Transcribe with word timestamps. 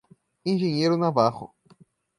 Engenheiro 0.45 0.97
Navarro 0.97 1.53